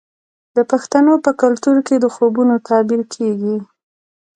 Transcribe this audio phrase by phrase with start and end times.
[0.55, 3.57] د پښتنو په کلتور کې د خوبونو تعبیر کیږي.